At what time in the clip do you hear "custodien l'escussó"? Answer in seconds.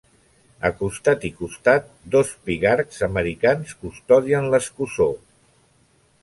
3.85-5.09